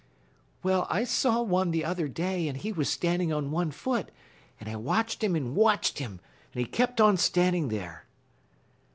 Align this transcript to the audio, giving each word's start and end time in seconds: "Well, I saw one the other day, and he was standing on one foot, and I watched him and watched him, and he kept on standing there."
"Well, 0.63 0.87
I 0.89 1.03
saw 1.03 1.43
one 1.43 1.69
the 1.69 1.85
other 1.85 2.07
day, 2.07 2.47
and 2.47 2.57
he 2.57 2.71
was 2.71 2.89
standing 2.89 3.31
on 3.31 3.51
one 3.51 3.69
foot, 3.69 4.09
and 4.59 4.67
I 4.67 4.75
watched 4.75 5.23
him 5.23 5.35
and 5.35 5.55
watched 5.55 5.99
him, 5.99 6.19
and 6.53 6.59
he 6.59 6.65
kept 6.65 6.99
on 6.99 7.17
standing 7.17 7.67
there." 7.67 8.07